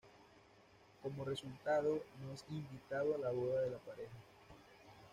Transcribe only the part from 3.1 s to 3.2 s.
a